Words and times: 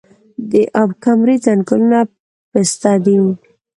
د 0.51 0.53
اب 0.81 0.89
کمري 1.03 1.35
ځنګلونه 1.45 1.99
پسته 2.51 2.91
دي 3.05 3.17